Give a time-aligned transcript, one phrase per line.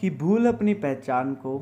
[0.00, 1.58] कि भूल अपनी पहचान को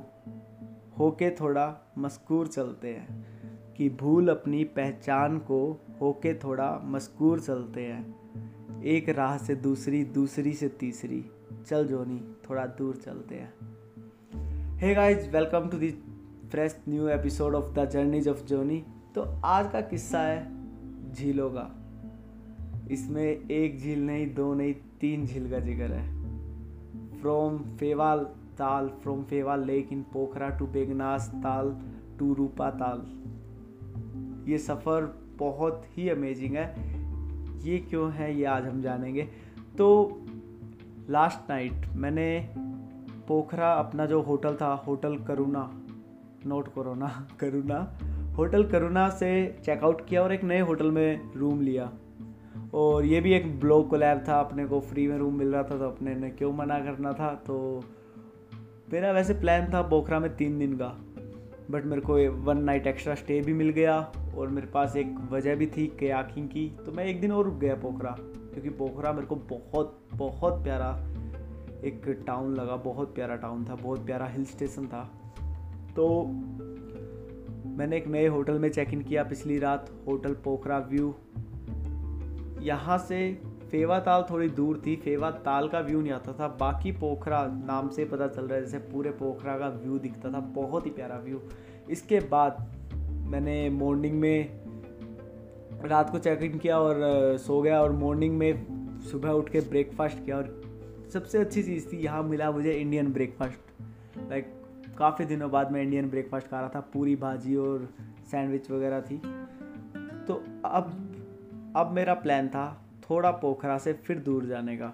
[0.99, 3.27] होके थोड़ा मस्कूर चलते हैं,
[3.75, 10.53] कि भूल अपनी पहचान को होके थोड़ा मस्कूर चलते हैं। एक राह से दूसरी दूसरी
[10.53, 11.25] से तीसरी।
[11.67, 13.55] चल जोनी, थोड़ा दूर चलते हैं।
[14.79, 15.91] Hey guys welcome to the
[16.51, 18.85] fresh new episode of the journeys of Joni
[19.15, 21.71] तो आज का किस्सा है झीलों का।
[22.91, 26.16] इसमें एक झील नहीं, दो नहीं, तीन झील का ज़िक्र है।
[27.27, 28.19] From Phewa
[28.59, 31.77] Tal from Phewa lake in Pokhara to Begnas Tal
[32.19, 33.03] to Rupa ताल
[34.51, 36.67] ये सफ़र बहुत ही अमेजिंग है।
[37.69, 39.23] ये क्यों है, ये आज हम जानेंगे।
[39.79, 40.21] तो
[41.11, 42.51] लास्ट नाइट मैंने
[43.29, 45.71] पोखरा अपना जो होटल था, hotel Karuna
[46.47, 47.99] not corona Karuna,
[48.35, 51.93] hotel Karuna से चेकआउट किया और एक नए होटल में रूम लिया।
[52.77, 55.79] और ये भी एक ब्लॉग कोलैब था, अपने को फ्री में रूम मिल रहा था
[55.79, 57.85] तो अपने ने क्यों मना करना था तो
[58.93, 60.89] मेरा वैसे प्लान था पोखरा में तीन दिन का
[61.71, 65.55] बट मेरे को वन नाइट एक्स्ट्रा स्टे भी मिल गया और मेरे पास एक वजह
[65.55, 69.27] भी थी कयाकिंग की तो मैं एक दिन और रुक गया पोखरा क्योंकि पोखरा मेरे
[69.27, 70.91] को बहुत बहुत प्यारा
[71.85, 75.03] एक टाउन लगा, बहुत प्यारा टाउन था, बहुत प्यारा हिल स्टेशन था।
[75.97, 76.25] तो
[77.69, 81.15] मैंने एक नए होटल में चेक इन किया पिछली रात होटल पोखरा व्यू
[82.67, 83.19] यहाँ से
[83.71, 87.89] फेवा ताल थोड़ी दूर थी, फेवा ताल का व्यू नहीं आता था। बाकी पोखरा नाम
[87.89, 91.17] से पता चल रहा है, जैसे पूरे पोखरा का व्यू दिखता था। बहुत ही प्यारा
[91.19, 91.41] व्यू
[91.91, 92.67] इसके बाद
[93.31, 94.61] मैंने मॉर्निंग में
[95.85, 100.25] रात को चेक इन किया और सो गया और मॉर्निंग में सुबह उठ के ब्रेकफास्ट
[100.25, 104.53] किया और सबसे अच्छी चीज़ थी, यहाँ मिला मुझे इंडियन ब्रेकफास्ट लाइक
[104.99, 107.89] काफ़ी दिनों बाद मैं इंडियन ब्रेकफास्ट खा रहा था। पूरी भाजी और
[108.31, 109.17] सैंडविच वगैरह थी।
[110.27, 110.91] तो अब
[111.77, 112.67] अब मेरा प्लान था
[113.11, 114.93] थोड़ा पोखरा से फिर दूर जाने का।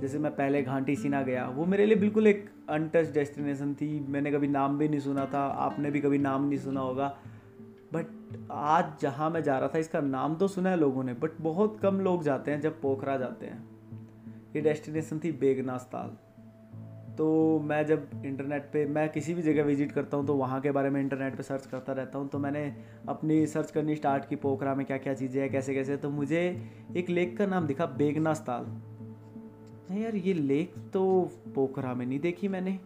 [0.00, 4.32] जैसे मैं पहले घाटी सीना गया, वो मेरे लिए बिल्कुल एक अनटच डेस्टिनेशन थी। मैंने
[4.32, 7.08] कभी नाम भी नहीं सुना था, आपने भी कभी नाम नहीं सुना होगा।
[7.92, 8.06] बट
[8.50, 11.78] आज जहाँ मैं जा रहा था, इसका नाम तो सुना है लोगों ने बट बहुत
[11.82, 13.68] कम लोग जाते हैं जब पोखरा जाते हैं।
[14.56, 16.16] ये डेस्टिनेशन थी बेगनास ताल।
[17.18, 17.28] तो
[17.60, 20.90] मैं जब इंटरनेट पे, मैं किसी भी जगह विज़िट करता हूँ तो वहाँ के बारे
[20.90, 22.62] में इंटरनेट पे सर्च करता रहता हूँ तो मैंने
[23.08, 26.42] अपनी सर्च करनी स्टार्ट की, पोखरा में क्या क्या चीज़ें हैं कैसे कैसे तो मुझे
[26.96, 28.66] एक लेक का नाम दिखा बेगनास ताल
[29.90, 32.78] नहीं यार, ये लेक तो पोखरा में नहीं देखी मैंने।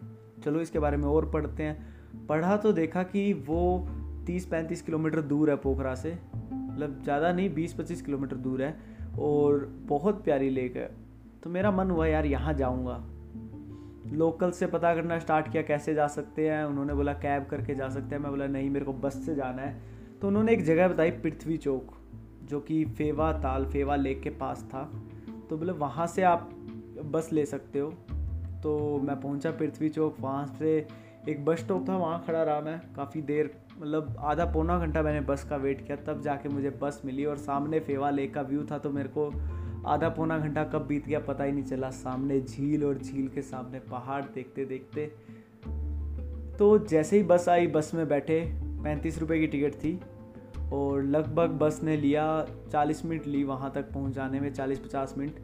[0.43, 3.87] चलो, इसके बारे में और पढ़ते हैं। पढ़ा तो देखा कि वो
[4.27, 8.75] तीस पैंतीस किलोमीटर दूर है पोखरा से। मतलब ज़्यादा नहीं, बीस पच्चीस किलोमीटर दूर है
[9.19, 10.89] और बहुत प्यारी लेक है।
[11.43, 13.03] तो मेरा मन हुआ, यार, यहाँ जाऊँगा।
[14.13, 17.89] लोकल से पता करना स्टार्ट किया कैसे जा सकते हैं, उन्होंने बोला कैब करके जा
[17.89, 19.81] सकते हैं, मैं बोला नहीं, मेरे को बस से जाना है।
[20.21, 21.91] तो उन्होंने एक जगह बताई, पृथ्वी चौक,
[22.43, 24.91] जो कि फेवा ताल, फेवा लेक के पास था।
[25.49, 26.49] तो बोले, वहाँ से आप
[27.05, 27.89] बस ले सकते हो।
[28.63, 30.87] तो मैं पहुँचा पृथ्वी चौक, वहाँ से
[31.29, 35.21] एक बस स्टॉप था, वहाँ खड़ा रहा मैं। काफ़ी देर मतलब आधा पौना घंटा मैंने
[35.21, 38.65] बस का वेट किया, तब जाके मुझे बस मिली और सामने फेवा लेक का व्यू
[38.71, 39.29] था तो मेरे को
[39.85, 43.41] आधा पौना घंटा कब बीत गया पता ही नहीं चला। सामने झील और झील के
[43.41, 45.05] सामने पहाड़ देखते देखते
[46.59, 48.39] तो जैसे ही बस आई, बस में बैठे,
[48.83, 49.99] पैंतीस रुपये की टिकट थी
[50.73, 52.25] और लगभग बस ने लिया
[52.71, 55.39] चालीस मिनट, ली वहाँ तक पहुँचाने में चालीस पचास मिनट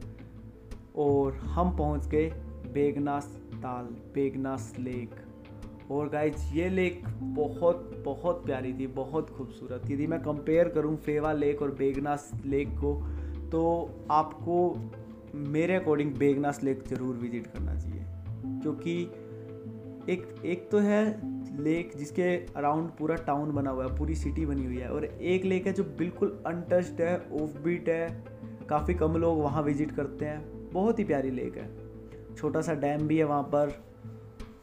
[0.95, 2.29] और हम पहुँच गए
[2.73, 3.25] बेगनास
[3.55, 5.15] ताल, बेगनास लेक।
[5.91, 10.95] और गाइज़ ये लेक बहुत बहुत प्यारी थी, बहुत खूबसूरत थी। यदि मैं कंपेयर करूँ
[10.97, 12.93] फेवा लेक और बेगनास लेक को
[13.51, 13.61] तो
[14.11, 14.57] आपको
[15.35, 18.05] मेरे अकॉर्डिंग बेगनास लेक ज़रूर विज़िट करना चाहिए।
[18.61, 19.01] क्योंकि
[20.09, 21.03] एक एक तो है
[21.57, 22.23] लेक जिसके
[22.55, 25.73] अराउंड पूरा टाउन बना हुआ है, पूरी सिटी बनी हुई है, और एक लेक है
[25.73, 28.23] जो बिल्कुल अनटच्ड है ऑफ़ बीट है,
[28.69, 31.69] काफ़ी कम लोग वहाँ विज़िट करते हैं। बहुत ही प्यारी लेक है।
[32.35, 33.73] छोटा सा डैम भी है वहाँ पर,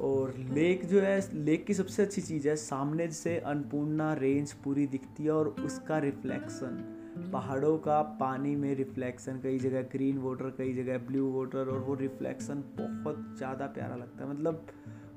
[0.01, 4.87] और लेक जो है, लेक की सबसे अच्छी चीज़ है, सामने से अन्नपूर्णा रेंज पूरी
[4.87, 6.96] दिखती है, और उसका रिफ्लेक्शन।
[7.33, 11.95] पहाड़ों का पानी में रिफ्लेक्शन कई जगह ग्रीन वाटर कई जगह ब्लू वाटर और वो
[11.95, 14.67] रिफ्लेक्शन बहुत ज़्यादा प्यारा लगता है। मतलब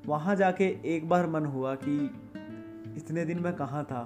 [0.06, 0.66] वहाँ जाके
[0.96, 1.98] एक बार मन हुआ कि
[2.98, 4.02] इतने दिन मैं कहाँ था?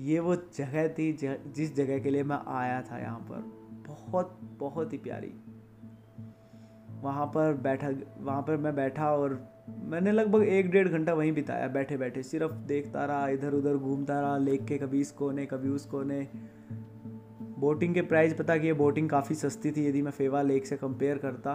[0.00, 3.40] ये वो जगह थी जिस जगह के लिए मैं आया था यहाँ पर।
[3.88, 5.32] बहुत बहुत ही प्यारी।
[7.02, 7.88] वहाँ पर बैठा,
[8.18, 9.34] वहाँ पर मैं बैठा और
[9.84, 14.20] मैंने लगभग एक डेढ़ घंटा वहीं बिताया बैठे बैठे सिर्फ़ देखता रहा इधर उधर घूमता
[14.20, 16.28] रहा, लेक के कभी इस कोने, कभी उस कोने।
[17.58, 20.76] बोटिंग के प्राइस पता कि ये बोटिंग काफ़ी सस्ती थी, यदि मैं फेवा लेक से
[20.76, 21.54] कंपेयर करता।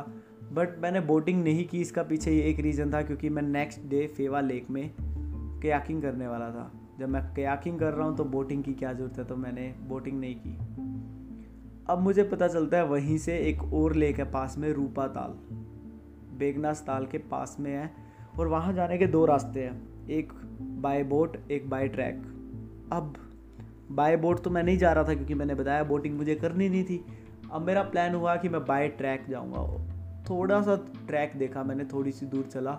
[0.53, 4.07] बट मैंने बोटिंग नहीं की, इसका पीछे ये एक रीज़न था, क्योंकि मैं नेक्स्ट डे
[4.07, 4.91] फेवा लेक में
[5.61, 9.17] कयाकिंग करने वाला था। जब मैं कयाकिंग कर रहा हूँ तो बोटिंग की क्या ज़रूरत
[9.17, 10.57] है तो मैंने बोटिंग नहीं की।
[11.89, 15.31] अब मुझे पता चलता है, वहीं से एक और लेक है, पास में रूपा ताल।
[16.37, 18.04] बेगनास ताल के पास में है।
[18.39, 20.33] और वहाँ जाने के दो रास्ते हैं। एक
[20.81, 22.21] बाय बोट एक बाय ट्रैक
[22.93, 23.13] अब
[23.91, 26.83] बाय बोट तो मैं नहीं जा रहा था क्योंकि मैंने बताया बोटिंग मुझे करनी नहीं
[26.83, 27.03] थी।
[27.51, 29.61] अब मेरा प्लान हुआ कि मैं बाय ट्रैक जाऊँगा।
[30.29, 30.75] थोड़ा सा
[31.07, 32.71] ट्रैक देखा मैंने, थोड़ी सी दूर चला।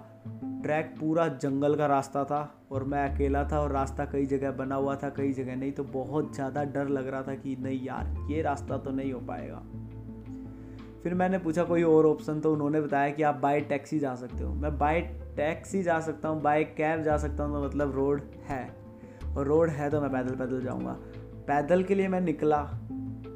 [0.62, 2.40] ट्रैक पूरा जंगल का रास्ता था
[2.72, 5.84] और मैं अकेला था और रास्ता कई जगह बना हुआ था, कई जगह नहीं। तो
[5.84, 9.62] बहुत ज़्यादा डर लग रहा था कि नहीं यार, ये रास्ता तो नहीं हो पाएगा।
[11.06, 14.44] फिर मैंने पूछा, कोई और ऑप्शन तो उन्होंने बताया कि आप बाय टैक्सी जा सकते
[14.44, 15.00] हो। मैं बाय
[15.36, 18.76] टैक्सी जा सकता हूँ बाय कैब जा सकता हूँ तो मतलब रोड है।
[19.36, 20.96] और रोड है तो मैं पैदल पैदल जाऊँगा।
[21.46, 22.60] पैदल के लिए मैं निकला।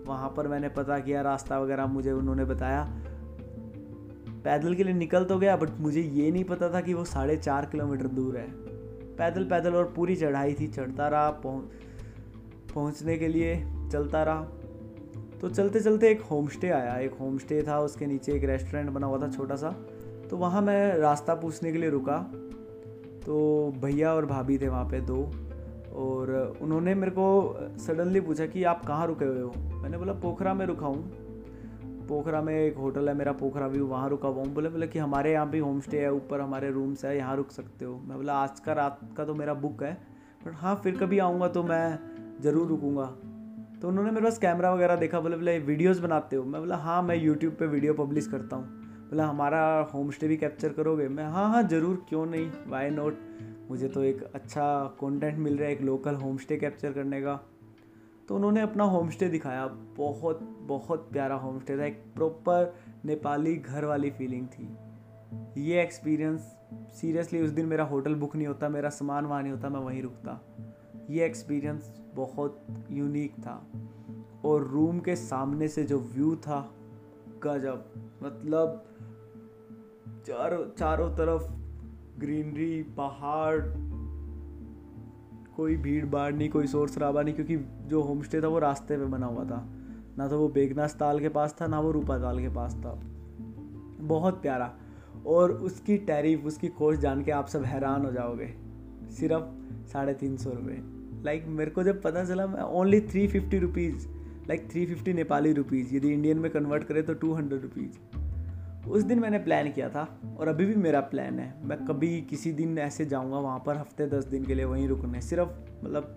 [0.06, 2.82] वहाँ पर मैंने पता किया, रास्ता वगैरह मुझे उन्होंने बताया।
[4.44, 7.36] पैदल के लिए निकल तो गया बट मुझे ये नहीं पता था कि वो साढ़े
[7.36, 8.46] चार किलोमीटर दूर है।
[9.16, 14.48] पैदल पैदल और पूरी चढ़ाई थी, चढ़ता रहा पहुँच पहुँचने के लिए चलता रहा।
[15.40, 18.90] तो चलते चलते एक होम स्टे आया। एक होम स्टे था, उसके नीचे एक रेस्टोरेंट
[18.90, 19.70] बना हुआ था छोटा सा।
[20.30, 22.18] तो वहाँ मैं रास्ता पूछने के लिए रुका।
[23.26, 23.38] तो
[23.82, 25.22] भैया और भाभी थे वहाँ पे दो
[25.96, 29.52] और उन्होंने मेरे को सडनली पूछा कि आप कहाँ रुके हुए हो?
[29.82, 34.08] मैंने बोला, पोखरा में रुका हूँ। पोखरा में एक होटल है, मेरा पोखरा व्यू, वहाँ
[34.08, 37.04] रुका हुआ हूँ। बोले बोले कि हमारे यहाँ भी होम स्टे है, ऊपर हमारे रूम्स
[37.04, 39.92] है, यहाँ रुक सकते हो। मैं बोला, आज का रात का तो मेरा बुक है।
[40.46, 41.98] बट हाँ फिर कभी आऊँगा तो मैं
[42.42, 43.12] ज़रूर रुकूँगा।
[43.82, 46.44] तो उन्होंने मेरे पास कैमरा वगैरह देखा, बोले बोले वीडियोज़ बनाते हो?
[46.44, 48.64] मैं बोला हाँ मैं यूट्यूब पर वीडियो पब्लिश करता हूँ।
[49.10, 51.06] बोला, हमारा होम स्टे भी कैप्चर करोगे?
[51.08, 52.50] मैं हाँ हाँ ज़रूर, क्यों नहीं?
[52.66, 53.18] वाई नोट
[53.70, 57.34] मुझे तो एक अच्छा कंटेंट मिल रहा है, एक लोकल होम स्टे कैप्चर करने का।
[58.28, 59.66] तो उन्होंने अपना होम स्टे दिखाया।
[59.96, 62.74] बहुत बहुत प्यारा होम स्टे था, एक प्रॉपर
[63.04, 64.68] नेपाली घर वाली फीलिंग थी।
[65.62, 66.40] ये एक्सपीरियंस
[67.00, 70.02] सीरियसली उस दिन मेरा होटल बुक नहीं होता, मेरा सामान वहाँ नहीं होता, मैं वहीं
[70.02, 70.40] रुकता।
[71.10, 73.66] ये एक्सपीरियंस बहुत यूनिक था।
[74.44, 76.74] और रूम के सामने से जो व्यू था,
[77.42, 78.84] गजब। मतलब
[80.26, 81.42] चारों चारों तरफ़
[82.20, 83.60] ग्रीनरी पहाड़,
[85.56, 88.96] कोई भीड़ भाड़ नहीं, कोई शोर शराबा नहीं, क्योंकि जो होम स्टे था वो रास्ते
[88.96, 89.66] में बना हुआ था।
[90.18, 93.00] ना तो वो बेगनास ताल के पास था, ना वो रूपा ताल के पास था।
[94.00, 94.76] बहुत प्यारा।
[95.26, 98.54] और उसकी टैरिफ उसकी कोस्ट जान के आप सब हैरान हो जाओगे।
[99.10, 99.44] सिर्फ़
[99.88, 104.06] साढ़े तीन सौ रुपये लाइक मेरे को जब पता चला, मैं only three fifty rupees
[104.48, 109.02] like three fifty Nepali rupees यदि इंडियन में कन्वर्ट करें तो टू हंड्रेड रुपीज़ उस
[109.02, 110.06] दिन मैंने प्लान किया था,
[110.38, 114.06] और अभी भी मेरा प्लान है। मैं कभी किसी दिन ऐसे जाऊँगा, वहाँ पर हफ़्ते
[114.06, 115.48] दस दिन के लिए वहीं रुकने। सिर्फ़
[115.84, 116.16] मतलब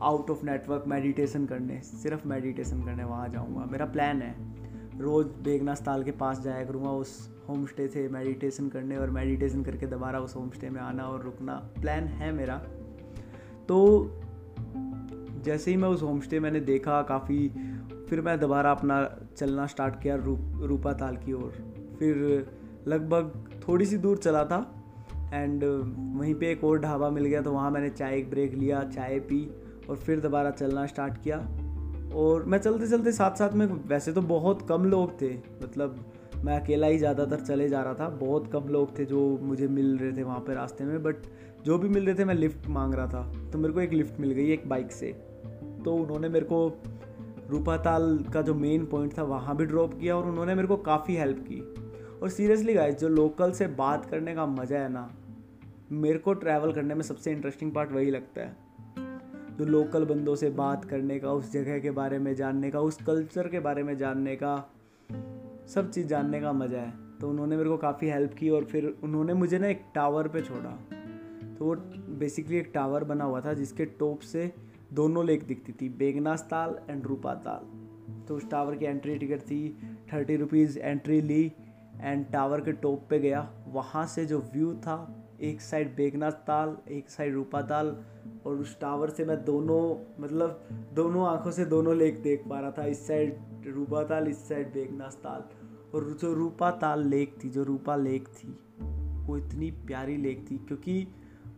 [0.00, 4.34] आउट ऑफ़ नेटवर्क मेडिटेशन करने, सिर्फ़ मेडिटेशन करने वहाँ जाऊँगा। मेरा प्लान है।
[5.00, 9.62] रोज़ बेगनास ताल के पास जाया करूँगा, उस होम स्टे से मेडिटेशन करने और मेडिटेशन
[9.62, 12.56] करके दोबारा उस होम स्टे में आना और रुकना। प्लान है मेरा।
[13.68, 13.78] तो
[15.48, 17.48] जैसे ही मैं उस होम स्टे मैंने देखा काफ़ी
[18.08, 18.96] फिर मैं दोबारा अपना
[19.36, 21.52] चलना स्टार्ट किया रू, रूपा ताल की ओर।
[21.98, 22.16] फिर
[22.88, 24.58] लगभग थोड़ी सी दूर चला था
[25.34, 28.82] एंड वहीं पे एक और ढाबा मिल गया तो वहाँ मैंने चाय एक ब्रेक लिया
[28.86, 29.40] चाय पी
[29.90, 31.38] और फिर दोबारा चलना स्टार्ट किया।
[32.16, 36.04] और मैं चलते चलते साथ साथ में वैसे तो बहुत कम लोग थे मतलब
[36.44, 39.96] मैं अकेला ही ज़्यादातर चले जा रहा था बहुत कम लोग थे जो मुझे मिल
[39.98, 41.26] रहे थे वहाँ पर रास्ते में बट
[41.64, 44.20] जो भी मिल रहे थे मैं लिफ्ट मांग रहा था। तो मेरे को एक लिफ्ट
[44.20, 45.12] मिल गई एक बाइक से।
[45.84, 46.80] तो उन्होंने मेरे को
[47.50, 51.16] रूपाताल का जो मेन पॉइंट था वहाँ भी ड्रॉप किया और उन्होंने मेरे को काफ़ी
[51.16, 51.60] हेल्प की।
[52.22, 55.10] और सीरियसली गाइस जो लोकल से बात करने का मज़ा है ना,
[55.92, 58.56] मेरे को ट्रैवल करने में सबसे इंटरेस्टिंग पार्ट वही लगता है।
[59.58, 63.02] जो लोकल बंदों से बात करने का, उस जगह के बारे में जानने का, उस
[63.02, 64.56] कल्चर के बारे में जानने का,
[65.68, 68.94] सब चीज़ जानने का मज़ा है। तो उन्होंने मेरे को काफ़ी हेल्प की और फिर
[69.02, 70.70] उन्होंने मुझे ना एक टावर पे छोड़ा।
[71.58, 71.74] तो वो
[72.18, 74.52] बेसिकली एक टावर बना हुआ था जिसके टॉप से
[74.92, 77.88] दोनों लेक दिखती थी, बेगनास ताल एंड रूपा ताल।
[78.28, 79.78] तो उस टावर की एंट्री टिकट थी,
[80.12, 81.52] थर्टी रुपीज़ एंट्री ली
[82.00, 86.76] एंड टावर के टॉप पे गया। वहाँ से जो व्यू था, एक साइड बेगनाथ ताल,
[86.90, 88.04] एक साइड रूपा ताल
[88.46, 92.70] और उस टावर से मैं दोनों मतलब दोनों आँखों से दोनों लेक देख पा रहा
[92.70, 95.44] था। इस साइड रूपा ताल, इस साइड बेगनाथ ताल।
[95.94, 98.48] और जो रूपा ताल लेक थी, जो रूपा लेक थी,
[99.26, 101.06] वो इतनी प्यारी लेक थी क्योंकि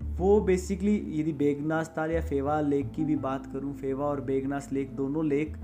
[0.00, 4.68] वो बेसिकली यदि बेगनास ताल या फेवा लेक की भी बात करूँ, फेवा और बेगनास
[4.72, 5.56] लेक दोनों लेक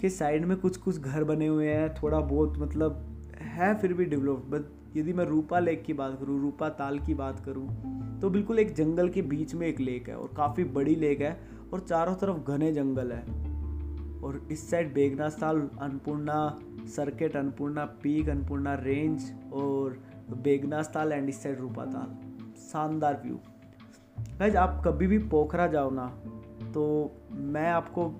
[0.00, 3.04] के साइड में कुछ कुछ घर बने हुए हैं, थोड़ा बहुत मतलब
[3.40, 7.14] है फिर भी डेवलप्ड बट यदि मैं रूपा लेक की बात करूँ, रूपा ताल की
[7.14, 10.94] बात करूँ तो बिल्कुल एक जंगल के बीच में एक लेक है और काफ़ी बड़ी
[10.94, 11.38] लेक है
[11.72, 13.22] और चारों तरफ़ घने जंगल है।
[14.22, 16.58] और इस side Begnas Tal, Annapurna
[16.96, 19.98] circuit Annapurna peak Annapurna range और
[20.42, 22.16] बेगनास ताल एंड इस साइड रूपा ताल।
[22.62, 23.38] शानदार व्यू
[24.38, 26.06] गाइज़ आप कभी भी पोखरा जाओ ना
[26.74, 26.82] तो
[27.32, 28.10] मैं आपको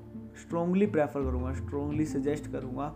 [0.43, 2.95] स्ट्रोंगली प्रेफर करूँगा स्ट्रोंगली सजेस्ट करूँगा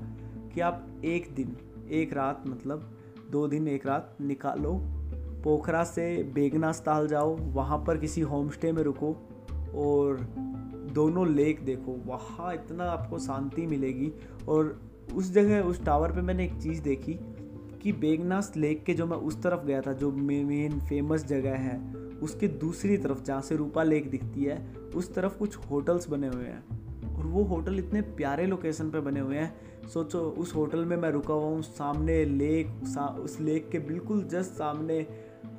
[0.54, 1.56] कि आप एक दिन,
[1.90, 2.90] एक रात मतलब
[3.30, 4.72] दो दिन एक रात निकालो,
[5.44, 9.12] पोखरा से बेगनास ताल जाओ, वहाँ पर किसी होम स्टे में रुको
[9.74, 10.20] और
[10.92, 14.12] दोनों लेक देखो, वहाँ इतना आपको शांति मिलेगी
[14.48, 14.80] और
[15.14, 17.18] उस जगह, उस टावर पे मैंने एक चीज़ देखी
[17.82, 22.05] कि बेगनास लेक के जो मैं उस तरफ़ गया था, जो मेन फ़ेमस जगह है
[22.22, 26.44] उसके दूसरी तरफ़ जहाँ से रूपा लेक दिखती है उस तरफ़ कुछ होटल्स बने हुए
[26.44, 29.56] हैं। और वो होटल इतने प्यारे लोकेशन पे बने हुए हैं।
[29.88, 34.24] सोचो उस होटल में मैं रुका हुआ हूँ सामने लेक सा, उस लेक के बिल्कुल
[34.24, 35.06] जस्ट सामने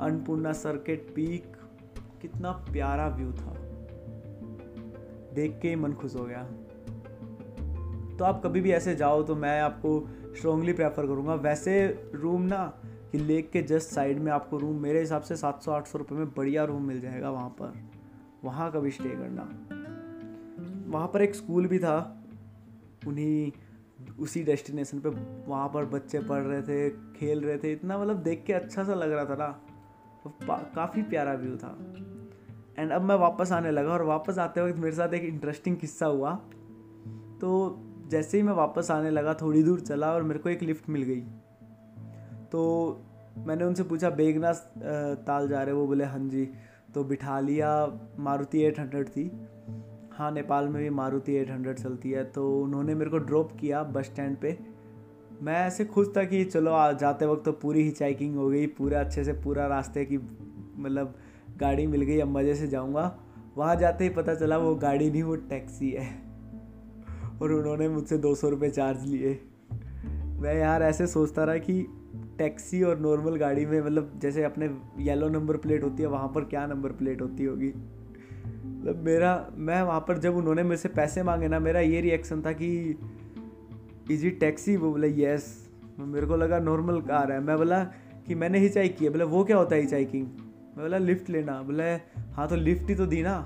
[0.02, 1.44] अन्नपूर्णा सर्किट पीक
[2.22, 3.54] कितना प्यारा व्यू था।
[5.34, 6.44] देख के ही मन खुश हो गया।
[8.18, 12.82] तो आप कभी भी ऐसे जाओ तो मैं आपको स्ट्रॉन्गली प्रेफर करूँगा। वैसे रूम ना
[13.12, 15.98] कि लेक के जस्ट साइड में आपको रूम मेरे हिसाब से सात सौ आठ सौ
[15.98, 17.74] रुपये में बढ़िया रूम मिल जाएगा वहाँ पर।
[18.44, 19.44] वहाँ कभी स्टे करना।
[20.90, 22.24] वहाँ पर एक स्कूल भी था।
[23.08, 23.52] उन्हीं,
[24.20, 25.10] उसी डेस्टिनेशन पे
[25.48, 28.94] वहाँ पर बच्चे पढ़ रहे थे, खेल रहे थे। इतना मतलब देख के अच्छा सा
[28.94, 29.62] लग रहा था ना।
[30.76, 31.78] काफ़ी प्यारा व्यू था।
[32.80, 36.06] एंड अब मैं वापस आने लगा और वापस आते वक्त मेरे साथ एक इंटरेस्टिंग किस्सा
[36.06, 36.36] हुआ।
[37.42, 40.90] तो जैसे ही मैं वापस आने लगा, थोड़ी दूर चला और मेरे को एक लिफ्ट
[40.90, 41.24] मिल गई।
[42.52, 42.62] तो
[43.38, 44.52] मैंने उनसे पूछा बेगना
[45.28, 46.50] ताल जा रहे वो बोले हाँ जी।
[46.96, 47.70] तो बिठा लिया
[48.20, 49.32] मारुति एट हंड्रेड थी।
[50.12, 53.84] हाँ नेपाल में भी मारुति एट हंड्रेड चलती है। तो उन्होंने मेरे को ड्रॉप किया
[53.84, 54.58] बस स्टैंड पे।
[55.42, 58.68] मैं ऐसे खुश था कि चलो, आ, जाते वक्त तो पूरी ही चेकिंग हो गई,
[58.68, 60.18] पूरा अच्छे से, पूरा रास्ते की
[60.78, 61.16] मतलब
[61.58, 63.20] गाड़ी मिल गई, अब मज़े से जाऊँगा।
[63.58, 66.08] वहाँ जाते ही पता चला, वो गाड़ी नहीं, वो टैक्सी है।
[67.42, 69.40] और उन्होंने मुझसे दो सौ रुपये चार्ज लिए।
[70.42, 71.97] मैं यार ऐसे सोचता रहा कि
[72.38, 76.44] टैक्सी और नॉर्मल गाड़ी में मतलब जैसे अपने येलो नंबर प्लेट होती है, वहाँ पर
[76.44, 77.74] क्या नंबर प्लेट होती होगी?
[78.48, 82.42] मतलब मेरा, मैं वहाँ पर जब उन्होंने मेरे से पैसे मांगे ना, मेरा ये रिएक्शन
[82.42, 83.00] था कि
[84.12, 87.84] इजी टैक्सी वो बोले यस मेरे को लगा नॉर्मल कार है। मैं बोला
[88.28, 91.30] कि मैंने हिचाई की है। बोले, वो क्या होता है ही हिचाइकिंग मैं बोला लिफ्ट
[91.30, 91.84] लेना। बोले
[92.32, 93.40] हाँ तो लिफ्ट ही तो दी ना।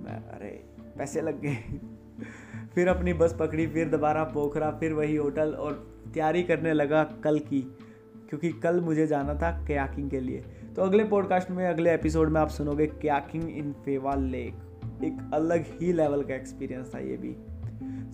[0.00, 0.64] मैं, अरे,
[0.98, 1.56] पैसे लग गए।
[2.74, 7.38] फिर अपनी बस पकड़ी, फिर दोबारा पोखरा, फिर वही होटल और तैयारी करने लगा कल
[7.38, 7.60] की,
[8.28, 10.44] क्योंकि कल मुझे जाना था कयाकिंग के लिए।
[10.76, 14.54] तो अगले पॉडकास्ट में, अगले एपिसोड में आप सुनोगे कयाकिंग इन फेवा लेक।
[15.04, 17.32] एक अलग ही लेवल का एक्सपीरियंस था ये भी।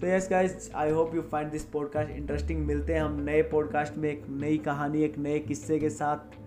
[0.00, 3.98] तो yes guys I hope you find this podcast interesting मिलते हैं हम नए पॉडकास्ट
[3.98, 6.40] में एक नई कहानी, एक नए किस्से के साथ।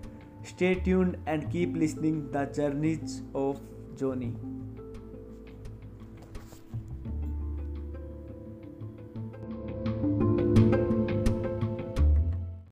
[0.46, 3.58] Stay tuned and keep listening the journeys of
[3.96, 4.36] Joni